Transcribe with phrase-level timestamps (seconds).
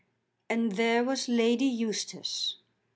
[0.49, 2.55] And there was Lady Eustace!